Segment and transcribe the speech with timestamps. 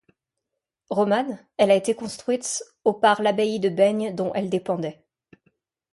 [0.89, 5.05] Romane, elle a été construite au par l'abbaye de Baignes dont elle dépendait.